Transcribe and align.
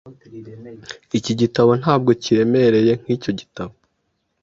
Iki 1.17 1.33
gitabo 1.39 1.71
ntabwo 1.81 2.11
kiremereye 2.23 2.91
nkicyo 3.01 3.31
gitabo. 3.39 3.73